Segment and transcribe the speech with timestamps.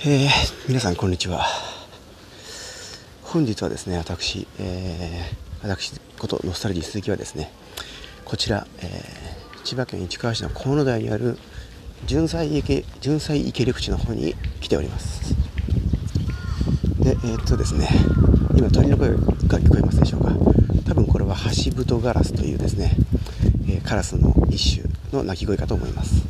[0.00, 1.44] えー、皆さんこんにちは。
[3.24, 7.50] 本日はですね私、えー、私ことノスタルジー鈴木はですね
[8.24, 11.36] こちら、えー、千葉県市川市の河野台にある
[12.06, 15.34] 純菜池純菜池緑地の方に来ております。
[17.00, 17.88] でえー、っとですね
[18.54, 20.30] 今鳥の声が聞こえますでしょうか。
[20.86, 22.92] 多分これはハシブトガラスというですね、
[23.68, 26.24] えカラスの一種の鳴き声かと思います。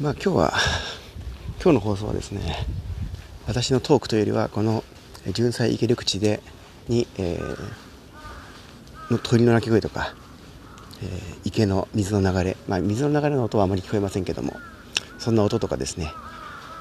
[0.00, 0.54] まあ今日は
[1.64, 2.42] 今日の放送はですね
[3.46, 4.84] 私のトークというよりはこの
[5.32, 6.42] 純菜池緑地で
[6.88, 10.14] に、えー、の鳥の鳴き声とか、
[11.02, 14.52] えー、池の水の流れ、まあ、水の流れの音はあまり聞こえませんけども
[15.18, 16.12] そんな音とかですね、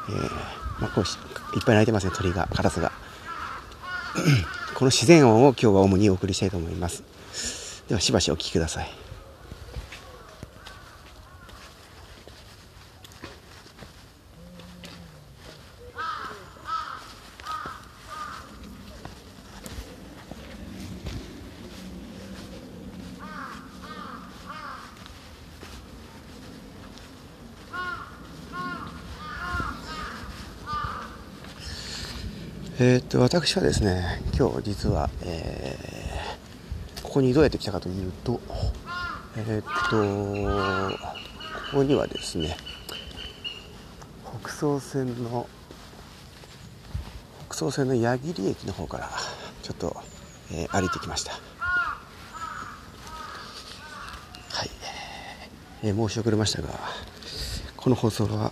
[0.09, 1.03] えー、まあ、こう
[1.57, 2.91] いっぱい鳴いてますね鳥がカラスが。
[4.75, 7.03] この自然音を今日は主にお送りしたいと思います。
[7.87, 9.02] ではしばしお聴きください。
[32.85, 38.41] えー、っと私はですね今日実は、えー、ここにどうやって来たかというと
[39.37, 40.97] えー、っと
[41.71, 42.57] ここにはですね
[44.41, 45.47] 北総線の
[47.47, 49.09] 北総線の矢切駅の方から
[49.61, 49.95] ちょっと、
[50.51, 51.31] えー、歩いてきました。
[51.31, 51.39] は
[54.65, 54.69] い、
[55.83, 56.67] えー、申し遅れましたが
[57.77, 58.51] この放送は、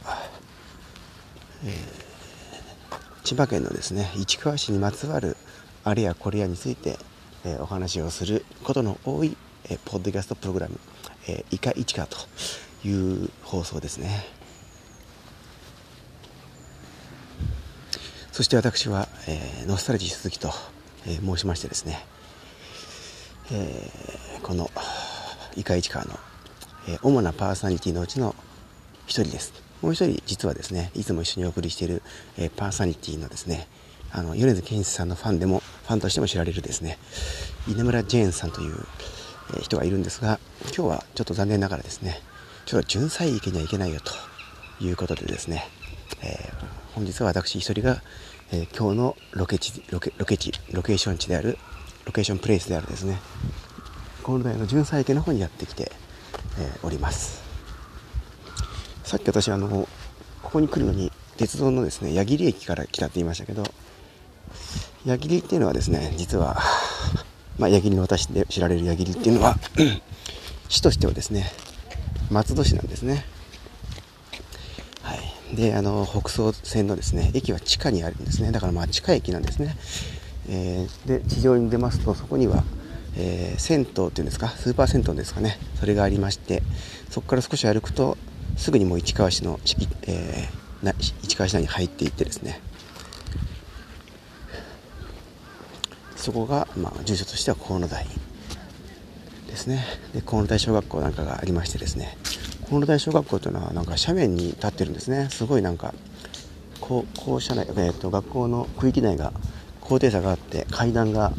[1.65, 2.00] えー
[3.31, 5.37] 千葉県のですね市川市にまつわる
[5.85, 6.97] あれやこれやについて、
[7.45, 9.37] えー、お話をすることの多い、
[9.69, 10.77] えー、ポッドキャストプログラム
[11.29, 12.17] 「えー、イカ市川」と
[12.83, 14.25] いう放送ですね。
[18.33, 20.51] そして私は、えー、ノスタルジー鈴木と、
[21.05, 22.05] えー、申しましてですね、
[23.49, 24.69] えー、この
[25.55, 26.19] イカ市川の、
[26.89, 28.35] えー、主なパーソナリティのうちの
[29.07, 29.70] 一人です。
[29.81, 32.01] もう一人実はですねいつも一緒にお送りしている、
[32.37, 33.67] えー、パーソナリティのですね
[34.11, 36.97] あの米津玄師さんのファンでもファンとしても知られるですね
[37.67, 38.75] 稲村ジェーンさんという、
[39.51, 42.19] えー、人がいるんですが今日はちょっと残念ながらですね
[42.65, 45.63] ちょっと純菜池には行けないよということでですね、
[46.23, 48.01] えー、本日は私一人が、
[48.51, 51.57] えー、今日のロケ地ロケロケ地ロケーション地である
[52.05, 53.19] ロケーションプレイスであるですね
[54.23, 55.91] 河野台の純菜池の方にやってきて、
[56.59, 57.50] え、おります。
[59.11, 59.67] さっき私あの
[60.41, 63.63] ここに来るのに鉄道のですね矢切駅から来たって言いましたけど
[65.05, 66.57] 矢切っていうのはですね実は、
[67.59, 69.57] まあ、矢切の私で知られる矢切っていうのは
[70.69, 71.51] 市としてはですね
[72.29, 73.25] 松戸市なんですね。
[75.01, 75.55] はい。
[75.57, 78.53] であの北総線のですね駅は地下にあるんですね。
[78.53, 79.75] だからまあ地下駅なんですね、
[80.47, 82.63] えー、で地上に出ますとそこには
[83.17, 85.59] えー、銭湯っていうんですかスーパー銭湯ですかね。
[85.77, 86.63] それがありまして
[87.09, 88.17] そこから少し歩くと
[88.57, 89.59] すぐにもう市川市の、
[90.03, 92.59] えー、市川市内に入っていってですね。
[96.15, 98.05] そこが、まあ、住所としては河野台
[99.47, 99.83] ですね。
[100.13, 102.17] で河野台小学校なんかがありましてですね。
[102.67, 105.29] 河野台小学校というのはなんか斜面に立ってるんですね。
[105.31, 105.93] すごいなんか
[106.79, 109.33] 校舎内、えーと、学校の区域内が
[109.79, 111.33] 高低差があって階段が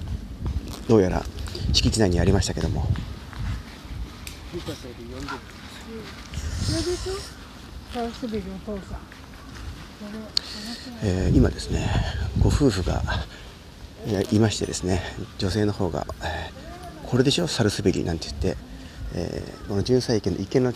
[0.89, 1.22] どうやら
[1.72, 2.87] 敷地内にありましたけども。
[11.03, 11.88] えー、今ですね
[12.41, 13.03] ご夫婦が
[14.31, 15.03] いましてですね
[15.38, 16.50] 女性の方が、え、
[17.06, 17.47] これでしょ？
[17.47, 18.56] サルスベリなんて言って、
[19.15, 20.72] えー、この純菜池の池の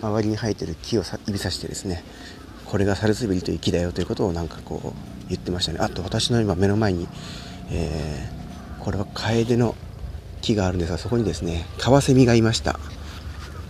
[0.00, 2.04] 周りに生えてる木を指さしてですね
[2.66, 5.78] これがサルスベリという木だよということをなんかこう言ってましたね。
[5.80, 7.08] あと私の今目の前に、
[7.70, 9.74] えー、これはカエデの
[10.42, 12.78] 木があるんですがそこにですねカワセミがいました。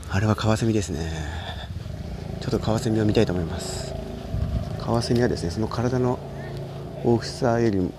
[0.09, 1.11] あれはカワセミですね。
[2.41, 3.93] ちょっとカワセミを見たいと思います。
[4.81, 6.19] カワセミはですねその体の
[7.05, 7.93] 大きさよりに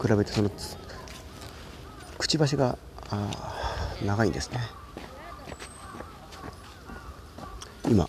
[0.00, 0.50] 比べてその
[2.18, 2.78] くちばしが
[4.04, 4.60] 長いんですね。
[7.90, 8.08] 今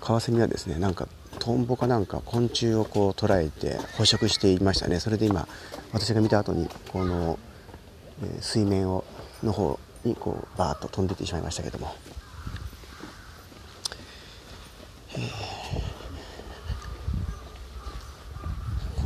[0.00, 1.08] カワセミはですねなんか
[1.38, 5.00] トンボかなんか昆虫をこう捉えて捕食していましたね。
[5.00, 5.48] それで今
[5.92, 7.38] 私が見た後にこの、
[8.40, 9.04] 水面を
[9.42, 11.94] の方にこうバーッと飛んでいってしまいましたけども。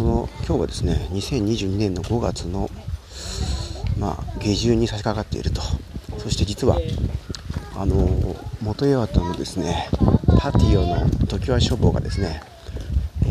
[0.03, 2.69] この今日はですね2022年の5月の
[4.01, 5.63] まあ下旬に差し掛かっていると。
[6.19, 6.77] そして実は
[7.77, 9.89] あの元八幡のですね
[10.41, 12.43] パティオの常盤書房がですね、
[13.25, 13.29] え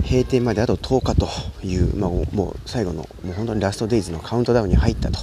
[0.00, 1.28] ー、閉店まであと10日と
[1.66, 5.18] いう、まあ、もう最後のもう本当にラストデイズのカウントダウンに入ったと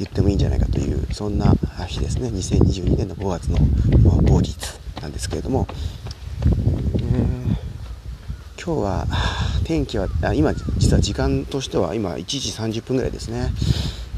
[0.00, 1.54] 言ってもいいんじゃないかというそんな
[1.86, 2.30] 日ですね。
[2.30, 3.58] 2022年の5月の、
[4.02, 4.56] まあ、某日
[5.00, 5.68] なんですけれども、
[6.96, 7.41] えー
[8.64, 9.06] 今日は
[9.64, 13.50] 天気はあ今実は時間としては今1時30分ぐらいですね、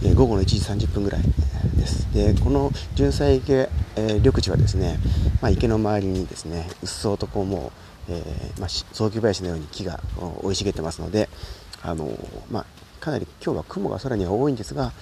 [0.04, 2.12] えー、午後の1時30分ぐらいです。
[2.12, 4.98] でこの純菜池、えー、緑地はですね、
[5.40, 7.72] まあ、池の周りにですねうっそうとこうも
[8.10, 10.00] う、えーまあ、早期林のように木が
[10.42, 11.30] 生い茂ってますので
[11.82, 12.10] あの
[12.50, 12.66] まあ、
[13.00, 14.92] かなり今日は雲が空には多いんですが、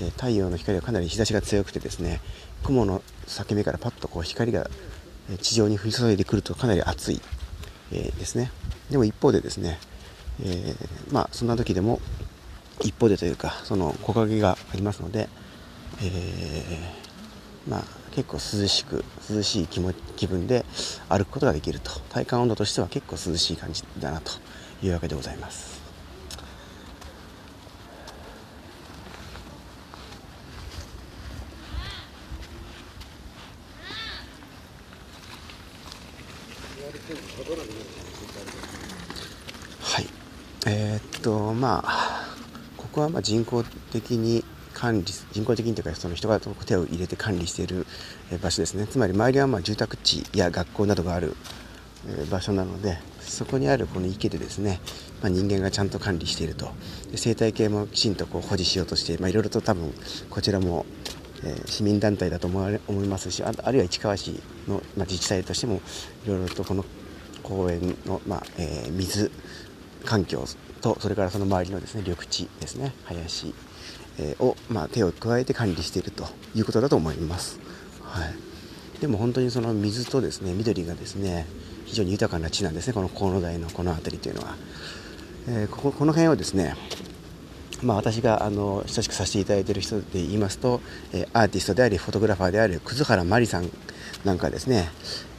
[0.00, 2.20] え、太陽の光はかなり日差しが強くてですね
[2.64, 4.68] 雲の裂け目からパッとこう光が
[5.40, 7.20] 地上に降り注いでくるとかなり暑い、
[7.92, 8.50] え、ですね。
[8.90, 9.78] でも一方でですね、
[10.42, 12.00] えー、まあそんな時でも
[12.82, 15.28] 一方でというかその木陰がありますので、
[16.02, 20.64] えー、まあ結構涼しく涼しい気も気分で
[21.08, 24.32] 歩くことができると体感温度としては結構涼しい感じだなと
[24.82, 25.78] いうわけでございます。
[39.80, 40.06] はい
[40.70, 42.26] えー、っとまあ
[42.76, 44.44] ここはま人工的に
[44.74, 47.86] 管理人工的にというかその人が手を入れて管理している
[48.42, 48.86] 場所ですね。
[48.86, 51.34] つまり周りはま住宅地や学校などがある
[52.30, 54.80] 場所なのでそこにあるこの池でですね、
[55.22, 56.70] まあ、人間がちゃんと管理していると。
[57.14, 59.92] 生態系もきちんとこう保持しようとしていろいろと多分
[60.28, 60.84] こちらも、
[61.42, 65.80] えー、市民団体だと思われ思いますしあるいは市川市の、まあ、自治体としても
[66.26, 66.84] いろいろとこの
[67.42, 69.30] 公園の、まあえー、水
[70.08, 70.46] 環境
[70.80, 73.54] とそれからその周りのですね緑地ですね林、
[74.18, 76.24] えー、を、まあ、手を加えて管理していると
[76.54, 77.60] いうことだと思います、
[78.02, 81.46] はい、でも本当にその水とですね緑がですね
[81.84, 84.56] 非常に豊かな地なんですねこの河野台のこの辺りというのは、
[85.46, 86.74] えー、こここの辺をですね
[87.80, 90.80] まあ、私があの親しくさせていただいている人で言いますと、
[91.12, 93.70] えー、アーティストでありフォトグラファーである葛原真理さん
[94.24, 94.88] なんかですね、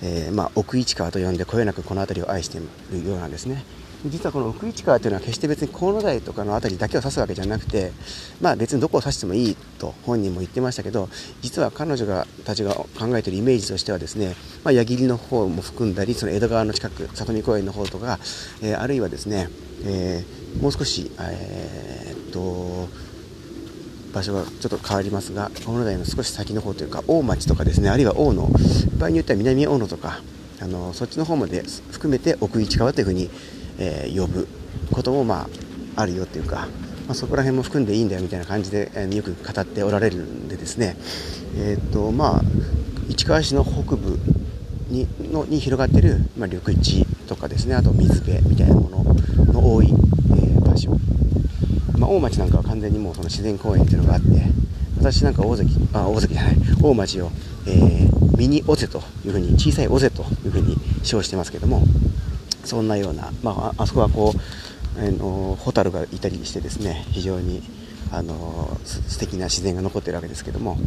[0.02, 2.62] えー、まあ、奥市川と呼んでこよなくこの辺りを愛してい
[3.02, 3.66] るようなんですね。
[4.06, 7.92] 実はこの奥市川というのは決して別に河野台とかの辺りだけを指すわけじゃなくて、
[8.40, 11.10] まあ、別にどこを指してもいいと本人も言ってましたけど
[11.42, 12.88] 実は彼女がたちが考
[13.18, 18.20] えているイメージとしてはですね、まあ、矢切の方も含んだりその江戸川の近く里見公園の方とか、
[18.62, 19.50] えー、あるいはですね、
[19.84, 22.88] えー、もう少し、えー、っと
[24.14, 28.48] 場所がちょっと変わりますが河野台の少し先の方というか大町とかですねあるいは大野
[28.98, 30.22] 場合によっては南大野とか
[30.62, 33.30] あのそっちの方まで含めて奥市川というふうに、
[33.80, 34.48] えー、呼ぶ
[34.92, 35.48] ことも、ま
[35.96, 36.68] あ、あるよというか、
[37.08, 40.96] まあ、そこら辺も含んでいいんだよみたいな感じで、えー、よく語っておられるんでですね、
[41.56, 42.42] えーとまあ、
[43.10, 44.20] 市川市の北部
[44.90, 49.04] にのに広がっている、まあ、緑地とかですねあと水辺みたいなもの
[49.54, 50.92] の多い、えー、場所。
[51.98, 54.28] まあ、大町なんかは完全にもうその自然公園っていうのがあって
[54.98, 57.30] 私なんか大関あ大関じゃない大町を、
[57.68, 61.84] えー、ミニ尾瀬というふうに小さい尾瀬というふうに称してますけども
[62.70, 64.40] そんなような、まあ、あそこはこう、
[65.04, 67.64] えー、ホタルがいたりしてですね非常に
[68.12, 70.78] あの素敵な自然が残っているわけですけども、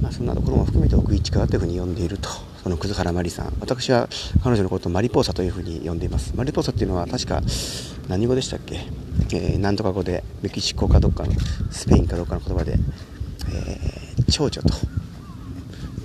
[0.00, 2.28] まあ、そんなところも含めて奥市川というふうに呼んでいると
[2.62, 3.52] その葛原マリさん。
[3.60, 4.08] 私は
[4.42, 6.34] 彼女のことをマリポーサというふうに呼んでいます。
[6.36, 7.40] マリポーサっていうのは確か
[8.08, 8.86] 何語でしたっけ？
[9.32, 11.32] えー、なんとか語でメキシコかどっかの
[11.70, 12.76] スペインかどっかの言葉で、
[13.52, 14.97] えー、蝶々と。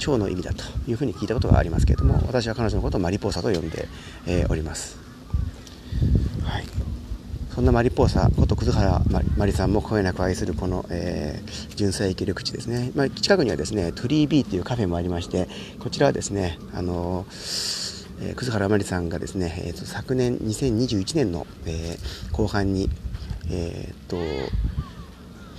[0.04, 3.88] 蝶の意味だというふうに聞いたことがありますけれども私は彼女のことをマリポーサと呼んで、
[4.28, 4.98] えー、おります、
[6.44, 6.66] はい、
[7.56, 9.02] そんなマリポーサこと葛原
[9.38, 15.48] マリさんも声なく愛するこの、えー、純正域緑地ですね、まあ、近くにはですねトリービーというカフェもありまして
[15.80, 22.90] こちらはですねあのーえ、葛原真理さんがですね、えーと、昨年2021年の、えー、後半に、
[23.50, 24.18] えーと、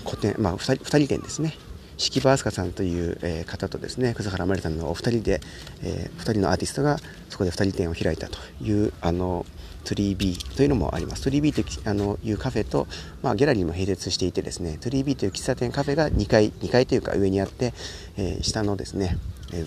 [0.04, 1.54] 個展、まあ、2, 2人展ですね。
[1.96, 5.40] 式場飛鳥さんという、え、方とですね葛原真理さんのお二人で、
[5.82, 6.98] えー、2人のアーティストが
[7.28, 9.46] そこで2人展を開いたというあの
[9.84, 11.28] 3B というのもあります。
[11.28, 12.86] 3B というあのいうカフェと、
[13.22, 17.74] まあ、ギャラリーも並列していてですね 3B という喫茶店カフェが2階2階というか上にあって、
[18.16, 19.18] えー、下のですね、
[19.52, 19.64] え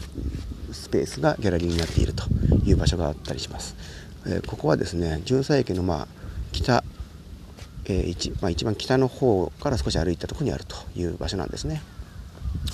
[0.71, 2.23] スペースがギャラリーになっていると
[2.65, 3.75] いう場所があったりします、
[4.27, 6.07] えここはですね純才駅のまあ
[6.51, 6.83] 北、
[7.85, 11.81] えー一まあ、一番北の方から少し歩いたところにあるという場所なんですね。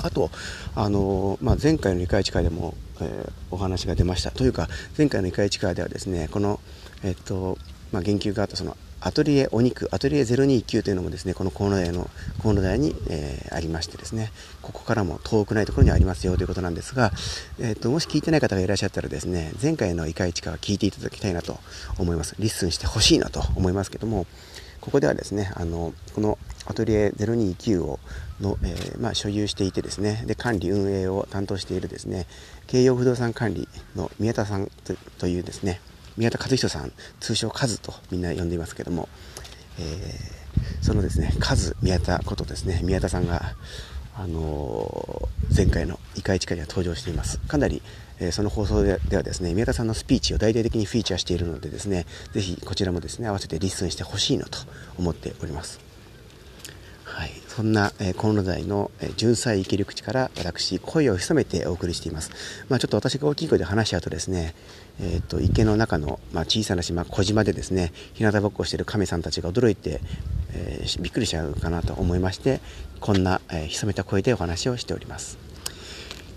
[0.04, 0.30] あと、
[0.76, 4.32] あのまあ、前回の理解地会でも、えー、お話が出ました。
[4.32, 4.68] というか
[4.98, 6.60] 前回の理解地会ではですねこの、
[7.04, 7.58] えっと
[7.92, 12.10] まあ、言及があったそのアトリエお肉アトリエ029というのもですねこの河野台の
[12.42, 14.32] 国府台に、えー、ありましてですね
[14.62, 17.12] ここからも遠くないところにありますよということなんですが、
[17.60, 21.60] えーと、もし聞いてない方がいらっしゃったらですね前回のイカイチカは聞いていただきたいなと
[21.98, 22.36] 思います。
[22.40, 24.26] listen してほしいなと思いますけども
[24.84, 28.02] ここではですねあのこのアトリエ029を
[28.42, 32.28] の、えー、まあ、所有していてですねで管理運営を担当しているですね
[32.68, 34.70] 京葉不動産管理の宮田さん
[35.20, 35.80] というですね
[36.18, 39.08] 宮田和人さん通称カズとみんな呼んでいますけども、
[39.80, 43.56] えー、そのですねカズ宮田ことですね宮田さんが
[44.18, 47.40] あのー、前回の「イカイチカ」には登場しています。
[47.40, 47.82] かなり、
[48.24, 54.60] えー、その放送ではですね宮田さんのスピーチを大々的にフィーチャーしているのでですねぜひこちらもですね合わせて listen してほしいなと
[54.98, 55.80] 思っております。
[57.04, 62.32] はい、そんな、えー、国府台の、えー、純菜生きる口から私声を潜めてお送りしています、
[62.70, 64.56] まあ、ちょっと私が大きい声で話しちゃうとですね、
[65.00, 70.02] えーと、池の中の、まあ、小さな島小島でですね日向ぼっこしている亀さんたちが驚いて、
[70.54, 72.62] えー、びっくりしちゃうかなと思いまして
[73.00, 75.53] こんな、えー、潜めた声でお話をしております。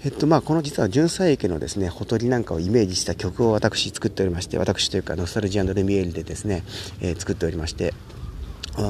[0.06, 6.62] えっとまあ、この実は純菜池のですねほとりなんかをイメージした曲を私作っておりまして私というかノスタルジーレミエールでですね、
[7.00, 7.92] えー、作っておりまして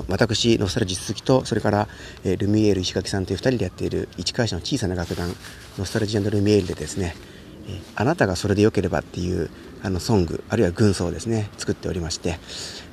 [0.08, 1.88] 私、ノスタルジー鈴木と、それから、
[2.25, 5.32] えー、ルミエール石垣さんという2人でやっている市川市の小さな楽団、
[5.78, 7.14] ノスタルジールミエールでですね、
[7.68, 9.49] えー、あなたがそれでよければっていう
[9.85, 12.40] あのソング、あるいは軍曹をですね、作っておりまして、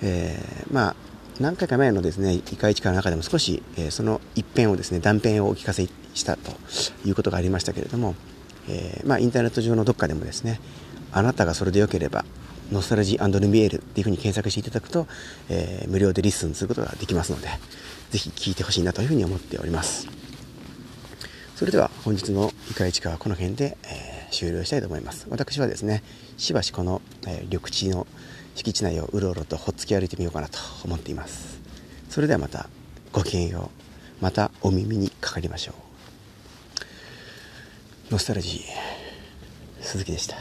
[0.03, 0.96] えー、まあ、
[1.40, 6.52] 何回か前のですね、イカイチカの中でも少し、えー、その一編をですね、断片をお聞かせしたと
[7.06, 8.16] いうことがありましたけれども、
[8.70, 10.60] えー、まあ、インターネット上のどっかでもですね、
[11.12, 12.24] あなたがそれでよければ、
[12.72, 15.08] ノスタルジールミエールっていうふうに検索していただくと、
[15.50, 17.48] えー、無料で listen することができますので、
[18.12, 20.08] ぜひ聴いてほしいなというふうに思っております。
[21.56, 25.25] それでは本日のイカイチカはこの辺で、えー、終了したいと思います。
[25.30, 26.04] 私はですね、
[26.38, 28.06] しばしこの、えー、緑地の
[28.56, 31.60] 敷地内をうろうろとほっつき歩いてみようかなと思っています。
[32.10, 32.70] それではまた
[33.12, 33.72] ごきげんよ
[34.22, 34.24] う。
[34.24, 35.74] またお耳にかかりましょ
[38.10, 38.14] う。
[38.14, 40.38] ノスタルジー、鈴木でした。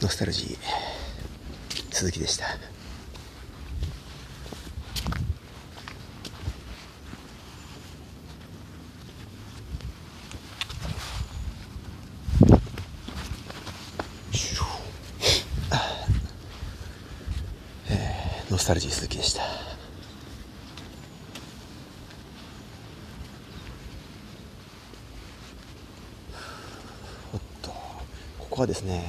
[0.00, 0.56] ノスタルジー
[1.90, 2.44] 鈴木でした
[18.50, 19.42] ノスタルジー鈴木でした。
[27.34, 27.70] おっと
[28.38, 29.04] ここはですね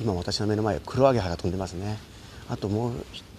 [0.00, 1.98] 今私の目の前クロアゲハが飛んでますね。
[2.48, 2.92] あともう、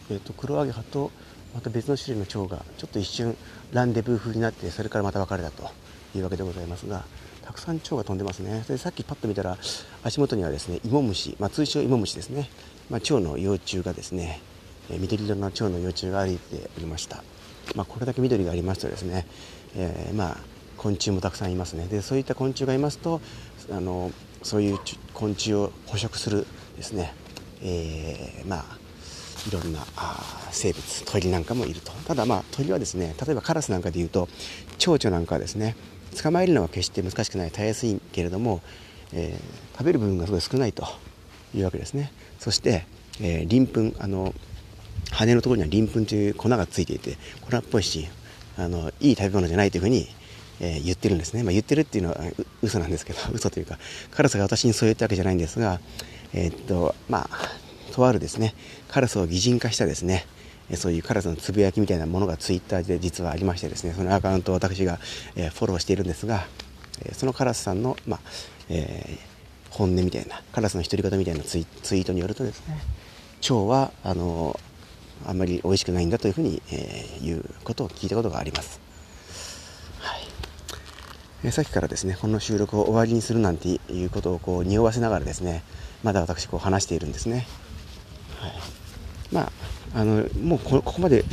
[0.09, 1.09] えーと、クロアゲハと
[1.53, 3.38] また別の種類の蝶がちょっと一瞬
[3.71, 5.71] ランデブー風になってそれからまた別れたと
[6.17, 7.05] いうわけでございますが
[7.45, 8.65] たくさん蝶が飛んでますね。
[8.67, 9.57] でさっきパッと見たら
[10.03, 12.50] 足元にはですねイモムシ、まあ、通称イモムシですね、
[12.89, 14.41] まあ、蝶の幼虫がですね、
[14.89, 17.24] え、緑色の蝶の幼虫が歩いておりました、
[17.75, 19.25] まあ、これだけ緑がありますとですね、
[19.75, 20.38] えー、まあ
[20.77, 21.88] 昆虫もたくさんいますね。
[21.88, 23.22] でそういった昆虫がいますと
[23.72, 24.12] あの
[24.44, 24.80] そういう
[25.13, 27.13] 昆虫を捕食するですね、
[27.62, 28.65] えー、まあ
[29.48, 31.92] いろんなあ生物鳥なんかもいると。
[32.06, 34.27] ただまあ鳥はですね例えばカラスなんかでいうと
[34.77, 35.75] 蝶々なんかはですね
[36.22, 38.62] 捕まえるのは決して難しくないたやすいけれども、
[39.13, 40.86] えー、食べる部分がすごい少ないと
[41.54, 42.12] いうわけですね。
[42.39, 42.86] そして、
[43.20, 44.34] えー、鱗粉あの
[45.12, 48.07] 羽のところには鱗粉という粉がついていて粉っぽいし
[48.57, 50.07] あのいい食べ物じゃないというふうに
[50.59, 53.77] えー、言ってるんですね、まあ、言ってるっていうのはう嘘なんですけど 嘘というか
[54.12, 55.79] カラスが私にそう言ったわけじゃないんですが、
[56.33, 57.50] えー、っとまあ
[57.93, 58.53] とあるですね
[58.89, 60.25] カラスを擬人化したですね
[60.75, 65.00] そういうカラスのつぶやきみたいなものがツイッターで実はありましてですねそのアカウントを私が、
[65.35, 66.47] えー、フォローしているんですが、
[67.13, 68.19] そのカラスさんの、まあ
[68.69, 72.79] えー、本音みたいなカラスの独り言みたいなツイツイートによるとですね
[73.41, 74.59] 蝶はあの
[75.25, 78.86] あんまり美味しくないんだというふうに、えー、いうことを聞いたことがあります。
[81.46, 85.63] えさっきからですねこの収録を終わりにするなんていうことをこう匂わせながらですね
[86.03, 87.46] まだ私こう話しているんですね、
[88.39, 88.51] はい、
[89.32, 89.51] まあ
[89.94, 91.24] あのもうここまで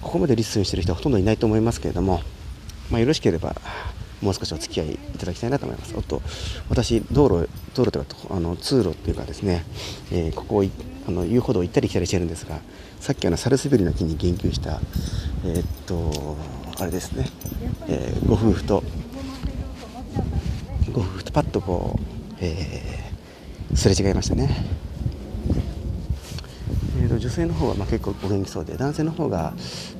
[0.00, 2.20] ここまで listen してる人はほとんどいないと思いますけれども、
[2.90, 3.56] まあ、よろしければ
[4.22, 5.94] もう少しお付き合いいただきたいなと思います。
[5.96, 6.22] おっと
[6.68, 9.64] 私道路道路というかあの通路っていうかですね、
[10.12, 10.64] えー、ここを
[11.06, 12.60] あの遊歩道を行ったり来たりしてるんですが
[13.00, 14.80] さっきあのサルスベリの木に言及した
[15.44, 16.36] えー、っと
[16.78, 17.26] あれですね、
[17.88, 18.82] えー、ご夫婦と
[20.92, 24.48] こうパッとこう、えー、すれ違いましたね。
[26.98, 29.52] えーとと、女性の方はまあ結構お元気そうで男性の方が、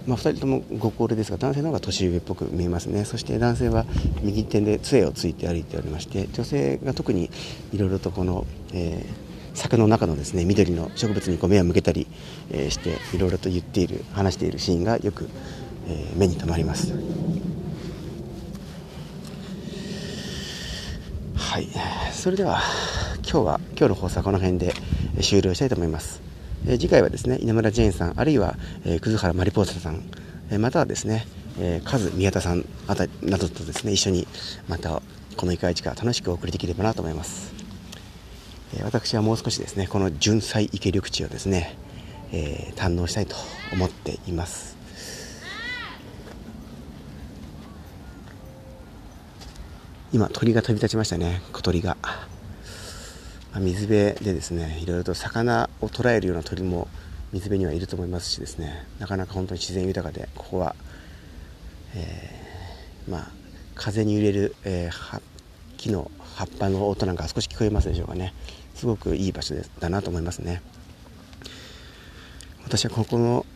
[0.06, 3.84] まあ、2人ともご高齢ですが男性の方が年上っぽく見えますねそして男性は
[4.22, 7.30] 右手で杖をついて歩いておりまして女性が特に
[7.72, 9.25] いろいろとこの、えー、
[9.56, 12.06] 柵の中のですね緑の植物にこう目を向けたり、
[12.50, 15.28] え、していろいろと言っている話しているシーンがよく、
[15.88, 16.92] え、目に留まります。
[21.34, 21.68] はい、
[22.12, 22.60] それでは
[23.22, 24.74] 今日は今日の放送はこの辺で
[25.22, 26.20] 終了したいと思います。
[26.68, 30.02] え次回はですね稲村ジェーンさんあるいは、え葛原マリポーサさん、
[30.50, 31.26] えまたはですね、
[31.58, 34.26] えカズ宮田さんあたなどとですね一緒に
[34.68, 35.00] また
[35.36, 37.55] この1回市から楽しくお送りできればなと思います。
[38.74, 41.76] え私はもう少しですねこの純菜池緑地をですね、
[42.32, 43.36] えー、堪能したいと
[43.72, 44.76] 思っています。
[50.12, 56.88] 今鳥が飛び立ちましたね小鳥が、まあ、水辺でですねいろいろと魚を捉えるような鳥も
[57.32, 60.74] 水辺にはいると思いますしですねなかなか本当に自然豊かでここは、
[61.94, 63.28] えー、まあ
[63.74, 65.22] 風に揺れる、えー、
[65.76, 68.34] 木の葉っぱの音なんか少し聞こえますでしょうかね。
[68.74, 70.60] すごくいい場所だなと思いますね。
[72.64, 73.46] 私はここの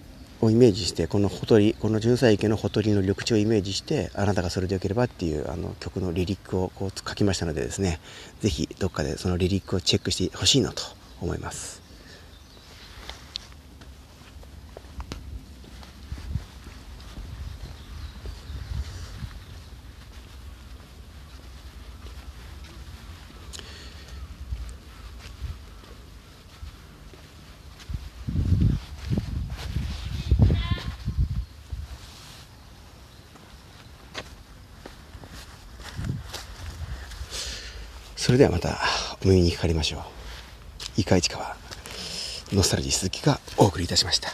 [0.41, 8.01] をイメージしてこのほとりこの純菜池のほとりの緑地をイメージしてあなたがそれでよければっていうあの曲のリリックをこう書きましたのでですね
[8.41, 10.83] 是非どっかでそのリリックをチェックしてほしいなと
[11.21, 11.80] 思います。
[38.31, 38.79] それではまた
[39.25, 40.05] お耳にかかりましょ
[40.97, 41.01] う。
[41.01, 41.57] いかいちかは
[42.53, 44.29] ノスタルジー鈴木がお送りいたしました。